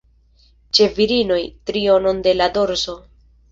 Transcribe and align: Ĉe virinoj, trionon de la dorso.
Ĉe 0.77 0.87
virinoj, 0.95 1.37
trionon 1.71 2.25
de 2.29 2.35
la 2.41 2.51
dorso. 2.59 2.99